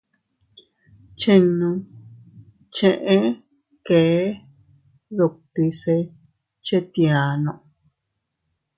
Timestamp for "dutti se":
5.17-5.95